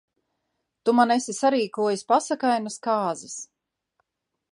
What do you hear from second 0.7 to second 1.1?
Tu